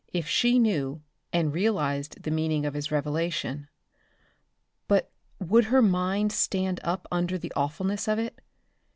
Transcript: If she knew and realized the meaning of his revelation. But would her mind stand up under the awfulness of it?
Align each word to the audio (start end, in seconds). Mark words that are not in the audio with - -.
If 0.11 0.27
she 0.27 0.57
knew 0.57 1.03
and 1.31 1.53
realized 1.53 2.23
the 2.23 2.31
meaning 2.31 2.65
of 2.65 2.73
his 2.73 2.89
revelation. 2.89 3.67
But 4.87 5.11
would 5.39 5.65
her 5.65 5.83
mind 5.83 6.31
stand 6.31 6.79
up 6.83 7.07
under 7.11 7.37
the 7.37 7.53
awfulness 7.55 8.07
of 8.07 8.17
it? 8.17 8.41